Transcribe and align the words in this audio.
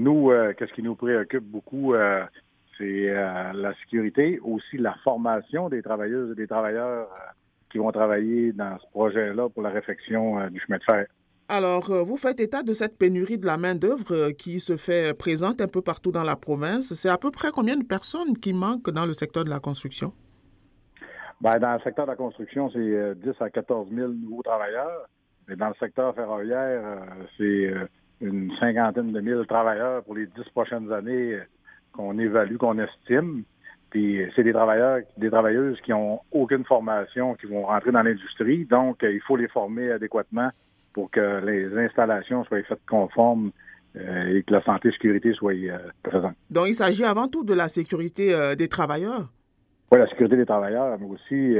Nous, 0.00 0.30
qu'est-ce 0.56 0.72
qui 0.74 0.82
nous 0.82 0.94
préoccupe 0.94 1.42
beaucoup, 1.42 1.92
c'est 2.78 3.06
la 3.12 3.74
sécurité, 3.82 4.38
aussi 4.44 4.78
la 4.78 4.94
formation 5.02 5.68
des 5.68 5.82
travailleuses 5.82 6.30
et 6.30 6.34
des 6.36 6.46
travailleurs 6.46 7.08
qui 7.70 7.78
vont 7.78 7.90
travailler 7.90 8.52
dans 8.52 8.78
ce 8.78 8.86
projet-là 8.92 9.48
pour 9.48 9.62
la 9.62 9.70
réfection 9.70 10.48
du 10.50 10.60
chemin 10.60 10.78
de 10.78 10.84
fer. 10.84 11.06
Alors, 11.50 11.90
euh, 11.90 12.02
vous 12.02 12.18
faites 12.18 12.40
état 12.40 12.62
de 12.62 12.74
cette 12.74 12.98
pénurie 12.98 13.38
de 13.38 13.46
la 13.46 13.56
main-d'œuvre 13.56 14.14
euh, 14.14 14.32
qui 14.32 14.60
se 14.60 14.76
fait 14.76 15.16
présente 15.16 15.62
un 15.62 15.66
peu 15.66 15.80
partout 15.80 16.12
dans 16.12 16.22
la 16.22 16.36
province. 16.36 16.92
C'est 16.92 17.08
à 17.08 17.16
peu 17.16 17.30
près 17.30 17.50
combien 17.50 17.78
de 17.78 17.84
personnes 17.84 18.36
qui 18.36 18.52
manquent 18.52 18.90
dans 18.90 19.06
le 19.06 19.14
secteur 19.14 19.44
de 19.44 19.48
la 19.50 19.58
construction? 19.58 20.12
Bien, 21.40 21.58
dans 21.58 21.72
le 21.72 21.80
secteur 21.80 22.04
de 22.04 22.10
la 22.10 22.16
construction, 22.16 22.68
c'est 22.70 22.78
10 22.78 22.84
euh, 22.84 23.32
à 23.40 23.48
14 23.48 23.88
000 23.90 24.08
nouveaux 24.08 24.42
travailleurs. 24.42 25.08
Dans 25.56 25.68
le 25.68 25.74
secteur 25.80 26.14
ferroviaire, 26.14 26.82
c'est 27.36 27.72
une 28.20 28.50
cinquantaine 28.58 29.12
de 29.12 29.20
mille 29.20 29.44
travailleurs 29.48 30.02
pour 30.04 30.14
les 30.14 30.26
dix 30.26 30.48
prochaines 30.52 30.92
années 30.92 31.38
qu'on 31.92 32.18
évalue, 32.18 32.56
qu'on 32.56 32.78
estime. 32.78 33.44
Puis 33.90 34.20
c'est 34.36 34.42
des 34.42 34.52
travailleurs, 34.52 35.00
des 35.16 35.30
travailleuses 35.30 35.80
qui 35.80 35.92
ont 35.92 36.20
aucune 36.30 36.64
formation, 36.64 37.34
qui 37.34 37.46
vont 37.46 37.64
rentrer 37.64 37.92
dans 37.92 38.02
l'industrie. 38.02 38.66
Donc, 38.66 38.98
il 39.02 39.20
faut 39.26 39.36
les 39.36 39.48
former 39.48 39.92
adéquatement 39.92 40.50
pour 40.92 41.10
que 41.10 41.44
les 41.44 41.76
installations 41.78 42.44
soient 42.44 42.62
faites 42.62 42.84
conformes 42.86 43.50
euh, 43.96 44.36
et 44.36 44.42
que 44.42 44.52
la 44.52 44.62
santé 44.62 44.88
et 44.88 44.90
la 44.90 44.96
sécurité 44.96 45.32
soient 45.32 45.52
euh, 45.52 45.78
présentes. 46.02 46.34
Donc, 46.50 46.66
il 46.68 46.74
s'agit 46.74 47.04
avant 47.04 47.28
tout 47.28 47.44
de 47.44 47.54
la 47.54 47.68
sécurité 47.68 48.34
euh, 48.34 48.54
des 48.54 48.68
travailleurs? 48.68 49.30
Oui, 49.90 49.98
la 49.98 50.08
sécurité 50.08 50.36
des 50.36 50.44
travailleurs, 50.44 50.98
mais 51.00 51.06
aussi 51.06 51.56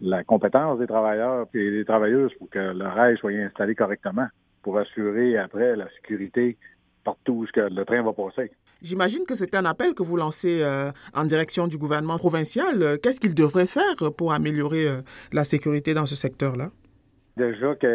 la 0.00 0.24
compétence 0.24 0.78
des 0.78 0.86
travailleurs 0.86 1.46
et 1.54 1.70
des 1.70 1.84
travailleuses 1.84 2.32
pour 2.38 2.48
que 2.50 2.58
le 2.58 2.86
rail 2.86 3.16
soit 3.18 3.32
installé 3.32 3.74
correctement 3.74 4.26
pour 4.62 4.78
assurer 4.78 5.36
après 5.38 5.76
la 5.76 5.88
sécurité 5.90 6.56
partout 7.04 7.32
où 7.32 7.46
le 7.56 7.84
train 7.84 8.02
va 8.02 8.12
passer. 8.12 8.50
J'imagine 8.82 9.24
que 9.26 9.34
c'est 9.34 9.54
un 9.54 9.64
appel 9.64 9.94
que 9.94 10.02
vous 10.02 10.16
lancez 10.16 10.64
en 11.14 11.24
direction 11.24 11.66
du 11.66 11.78
gouvernement 11.78 12.18
provincial. 12.18 12.98
Qu'est-ce 13.02 13.20
qu'il 13.20 13.34
devrait 13.34 13.66
faire 13.66 14.12
pour 14.16 14.32
améliorer 14.32 14.86
la 15.32 15.44
sécurité 15.44 15.94
dans 15.94 16.06
ce 16.06 16.14
secteur-là? 16.14 16.70
Déjà 17.36 17.74
qu'il 17.76 17.88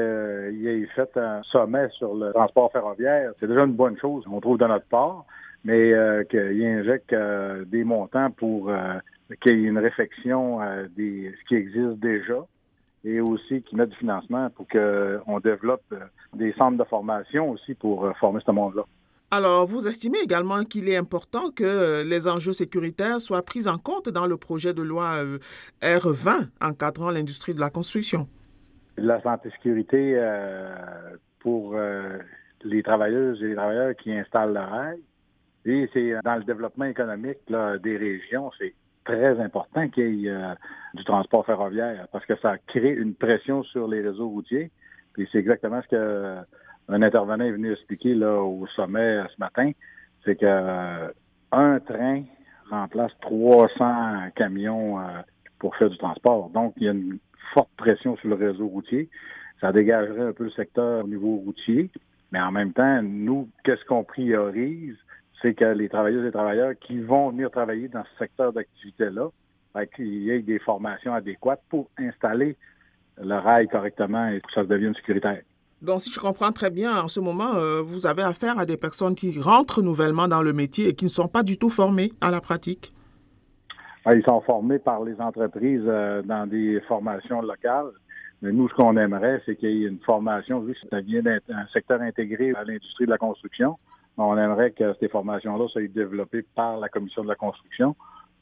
ait 0.68 0.88
fait 0.96 1.18
un 1.18 1.44
sommet 1.44 1.88
sur 1.98 2.16
le 2.16 2.32
transport 2.34 2.72
ferroviaire, 2.72 3.32
c'est 3.40 3.48
déjà 3.48 3.64
une 3.64 3.74
bonne 3.74 3.98
chose, 4.00 4.24
on 4.32 4.40
trouve 4.42 4.58
de 4.58 4.66
notre 4.66 4.86
part, 4.86 5.26
mais 5.66 5.92
euh, 5.94 6.24
qu'il 6.24 6.66
injecte 6.66 7.12
euh, 7.12 7.66
des 7.66 7.84
montants 7.84 8.32
pour 8.32 8.70
euh, 8.70 8.94
qu'il 9.42 9.60
y 9.60 9.66
ait 9.66 9.68
une 9.68 9.80
réflexion 9.80 10.60
des 10.96 11.34
ce 11.38 11.48
qui 11.48 11.56
existe 11.56 12.00
déjà 12.00 12.46
et 13.04 13.20
aussi 13.20 13.62
qu'il 13.64 13.78
mette 13.78 13.90
du 13.90 13.98
financement 13.98 14.50
pour 14.52 14.68
qu'on 14.68 15.40
développe 15.40 15.94
des 16.34 16.54
centres 16.54 16.78
de 16.78 16.84
formation 16.84 17.50
aussi 17.50 17.74
pour 17.74 18.10
former 18.20 18.40
ce 18.46 18.52
monde-là. 18.52 18.84
Alors, 19.32 19.66
vous 19.66 19.88
estimez 19.88 20.20
également 20.24 20.64
qu'il 20.64 20.88
est 20.88 20.96
important 20.96 21.50
que 21.50 22.04
les 22.04 22.28
enjeux 22.28 22.54
sécuritaires 22.54 23.20
soient 23.20 23.44
pris 23.44 23.68
en 23.68 23.78
compte 23.78 24.10
dans 24.10 24.28
le 24.28 24.38
projet 24.38 24.74
de 24.74 24.84
loi 24.84 25.16
R20 25.82 26.50
encadrant 26.62 27.10
l'industrie 27.10 27.56
de 27.56 27.60
la 27.60 27.72
construction? 27.72 28.28
la 28.98 29.22
santé 29.22 29.50
sécurité 29.52 30.14
euh, 30.16 30.76
pour 31.40 31.74
euh, 31.76 32.18
les 32.64 32.84
travailleuses 32.84 33.42
et 33.42 33.48
les 33.48 33.56
travailleurs 33.56 33.96
qui 33.96 34.12
installent 34.14 34.54
le 34.54 34.60
rail. 34.60 35.00
Et 35.66 35.90
c'est 35.94 36.14
dans 36.24 36.36
le 36.36 36.44
développement 36.44 36.86
économique 36.86 37.40
des 37.48 37.98
régions, 37.98 38.52
c'est 38.58 38.74
très 39.04 39.40
important 39.40 39.88
qu'il 39.90 40.16
y 40.16 40.28
ait 40.28 40.32
euh, 40.32 40.54
du 40.94 41.04
transport 41.04 41.46
ferroviaire 41.46 42.08
parce 42.12 42.26
que 42.26 42.36
ça 42.38 42.58
crée 42.68 42.94
une 42.94 43.14
pression 43.14 43.64
sur 43.64 43.88
les 43.88 44.02
réseaux 44.02 44.30
routiers. 44.30 44.72
Puis 45.14 45.28
c'est 45.32 45.40
exactement 45.40 45.82
ce 45.84 45.88
que 45.88 46.36
un 46.88 47.02
intervenant 47.02 47.46
est 47.46 47.52
venu 47.52 47.72
expliquer 47.72 48.14
là 48.14 48.42
au 48.42 48.68
sommet 48.76 49.24
ce 49.34 49.40
matin, 49.40 49.72
c'est 50.24 50.36
que 50.36 51.12
un 51.52 51.80
train 51.80 52.24
remplace 52.70 53.12
300 53.22 54.32
camions 54.36 55.00
pour 55.60 55.76
faire 55.78 55.90
du 55.90 55.98
transport. 55.98 56.50
Donc 56.50 56.74
il 56.78 56.84
y 56.84 56.90
a 56.90 56.92
une 56.92 57.18
forte 57.54 57.70
pression 57.78 58.18
sur 58.18 58.30
le 58.30 58.36
réseau 58.36 58.68
routier. 58.68 59.10
Ça 59.62 59.72
dégagerait 59.72 60.28
un 60.28 60.34
peu 60.34 60.44
le 60.44 60.52
secteur 60.52 61.06
au 61.06 61.08
niveau 61.08 61.38
routier. 61.38 61.90
Mais 62.32 62.40
en 62.40 62.52
même 62.52 62.74
temps, 62.74 63.02
nous, 63.02 63.50
qu'est-ce 63.64 63.86
qu'on 63.86 64.04
priorise? 64.04 64.98
C'est 65.46 65.54
que 65.54 65.64
les 65.64 65.90
travailleuses 65.90 66.26
et 66.26 66.32
travailleurs 66.32 66.74
qui 66.82 67.00
vont 67.00 67.30
venir 67.30 67.52
travailler 67.52 67.88
dans 67.88 68.04
ce 68.04 68.18
secteur 68.18 68.52
d'activité-là, 68.52 69.28
ben, 69.76 69.86
qu'il 69.86 70.24
y 70.24 70.32
ait 70.32 70.42
des 70.42 70.58
formations 70.58 71.14
adéquates 71.14 71.62
pour 71.70 71.88
installer 72.00 72.58
le 73.22 73.36
rail 73.36 73.68
correctement 73.68 74.28
et 74.30 74.42
que 74.42 74.52
ça 74.56 74.64
devienne 74.64 74.96
sécuritaire. 74.96 75.44
Donc, 75.84 76.00
si 76.00 76.12
je 76.12 76.20
comprends 76.20 76.52
très 76.52 76.72
bien, 76.72 77.00
en 77.00 77.08
ce 77.08 77.20
moment, 77.20 77.58
euh, 77.58 77.84
vous 77.84 78.08
avez 78.08 78.24
affaire 78.24 78.58
à 78.58 78.66
des 78.66 78.76
personnes 78.76 79.14
qui 79.14 79.40
rentrent 79.40 79.84
nouvellement 79.84 80.28
dans 80.28 80.42
le 80.42 80.52
métier 80.52 80.88
et 80.88 80.96
qui 80.96 81.06
ne 81.06 81.10
sont 81.12 81.28
pas 81.28 81.44
du 81.44 81.60
tout 81.60 81.70
formées 81.70 82.10
à 82.22 82.32
la 82.32 82.42
pratique? 82.42 82.92
Ils 84.12 84.24
sont 84.24 84.42
formés 84.42 84.80
par 84.80 85.04
les 85.04 85.22
entreprises 85.22 85.86
euh, 85.86 86.24
dans 86.24 86.50
des 86.50 86.82
formations 86.88 87.44
locales. 87.44 87.92
Mais 88.42 88.52
nous, 88.52 88.68
ce 88.68 88.74
qu'on 88.74 88.98
aimerait, 88.98 89.44
c'est 89.46 89.56
qu'il 89.56 89.70
y 89.70 89.86
ait 89.86 89.90
une 89.90 90.00
formation, 90.00 90.62
vu 90.62 90.74
que 90.74 90.90
ça 90.90 91.02
vient 91.02 91.22
d'être 91.22 91.52
un 91.52 91.68
secteur 91.72 92.02
intégré 92.02 92.52
à 92.56 92.64
l'industrie 92.64 93.06
de 93.06 93.12
la 93.12 93.20
construction. 93.20 93.78
On 94.18 94.38
aimerait 94.38 94.72
que 94.72 94.94
ces 95.00 95.10
formations-là 95.10 95.68
soient 95.68 95.88
développées 95.88 96.46
par 96.56 96.78
la 96.78 96.90
commission 96.90 97.24
de 97.24 97.28
la 97.28 97.36
construction 97.36 97.96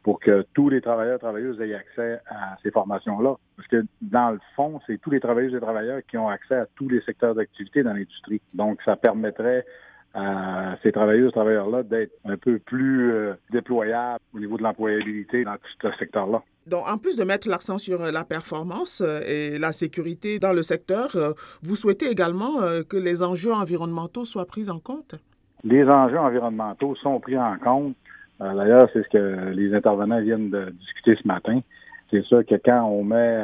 pour 0.03 0.19
que 0.19 0.45
tous 0.53 0.69
les 0.69 0.81
travailleurs 0.81 1.15
et 1.15 1.19
travailleuses 1.19 1.59
aient 1.61 1.73
accès 1.73 2.19
à 2.27 2.57
ces 2.61 2.71
formations-là. 2.71 3.35
Parce 3.55 3.67
que 3.69 3.85
dans 4.01 4.31
le 4.31 4.39
fond, 4.55 4.79
c'est 4.85 4.99
tous 4.99 5.09
les 5.09 5.21
travailleurs 5.21 5.55
et 5.55 5.61
travailleurs 5.61 6.01
qui 6.07 6.17
ont 6.17 6.27
accès 6.27 6.55
à 6.55 6.65
tous 6.75 6.89
les 6.89 7.01
secteurs 7.01 7.33
d'activité 7.33 7.83
dans 7.83 7.93
l'industrie. 7.93 8.41
Donc, 8.53 8.79
ça 8.83 8.97
permettrait 8.97 9.65
à 10.13 10.75
ces 10.83 10.91
travailleuses 10.91 11.29
et 11.29 11.31
travailleurs-là 11.31 11.83
d'être 11.83 12.11
un 12.25 12.37
peu 12.37 12.59
plus 12.59 13.11
euh, 13.11 13.33
déployables 13.49 14.19
au 14.35 14.39
niveau 14.39 14.57
de 14.57 14.63
l'employabilité 14.63 15.43
dans 15.43 15.55
tout 15.55 15.89
ce 15.89 15.97
secteur-là. 15.97 16.43
Donc, 16.67 16.87
en 16.87 16.97
plus 16.97 17.17
de 17.17 17.23
mettre 17.23 17.49
l'accent 17.49 17.77
sur 17.77 18.01
euh, 18.01 18.11
la 18.11 18.23
performance 18.23 19.01
euh, 19.01 19.21
et 19.25 19.57
la 19.57 19.71
sécurité 19.71 20.37
dans 20.37 20.53
le 20.53 20.61
secteur, 20.61 21.15
vous 21.63 21.75
souhaitez 21.75 22.09
également 22.09 22.59
que 22.87 22.97
les 22.97 23.23
enjeux 23.23 23.53
environnementaux 23.53 24.25
soient 24.25 24.45
pris 24.45 24.69
en 24.69 24.79
compte? 24.79 25.15
Les 25.63 25.87
enjeux 25.87 26.19
environnementaux 26.19 26.95
sont 26.95 27.19
pris 27.19 27.37
en 27.37 27.57
compte. 27.57 27.95
D'ailleurs, 28.39 28.89
c'est 28.91 29.03
ce 29.03 29.09
que 29.09 29.51
les 29.51 29.73
intervenants 29.73 30.19
viennent 30.19 30.49
de 30.49 30.71
discuter 30.71 31.15
ce 31.21 31.25
matin. 31.27 31.61
C'est 32.11 32.23
sûr 32.23 32.45
que 32.45 32.55
quand 32.55 32.83
on 32.83 33.03
met 33.03 33.39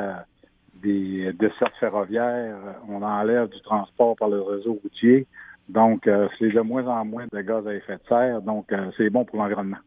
des 0.81 1.31
dessertes 1.33 1.75
ferroviaires, 1.79 2.57
on 2.89 3.01
enlève 3.01 3.47
du 3.47 3.61
transport 3.61 4.17
par 4.17 4.27
le 4.27 4.41
réseau 4.41 4.77
routier, 4.83 5.25
donc, 5.69 6.07
euh, 6.07 6.27
c'est 6.39 6.49
de 6.49 6.61
moins 6.61 6.87
en 6.87 7.05
moins 7.05 7.27
de 7.31 7.41
gaz 7.41 7.65
à 7.67 7.75
effet 7.75 7.93
de 7.93 8.01
serre, 8.09 8.41
donc 8.41 8.71
euh, 8.71 8.89
c'est 8.97 9.11
bon 9.11 9.23
pour 9.23 9.37
l'environnement. 9.37 9.77